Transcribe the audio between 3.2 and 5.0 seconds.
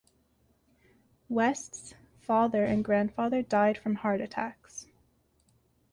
died from heart attacks.